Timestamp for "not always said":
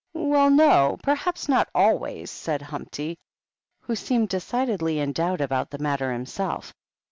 1.47-2.63